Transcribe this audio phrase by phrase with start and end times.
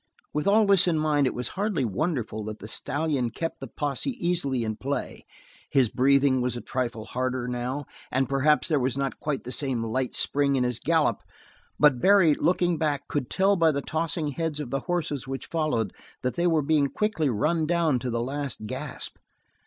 [0.33, 4.09] With all this in mind it was hardly wonderful that the stallion kept the posse
[4.17, 5.23] easily in play.
[5.69, 9.83] His breathing was a trifle harder, now, and perhaps there was not quite the same
[9.83, 11.21] light spring in his gallop,
[11.79, 15.93] but Barry, looking back, could tell by the tossing heads of the horses which followed
[16.23, 19.17] that they were being quickly run down to the last gasp.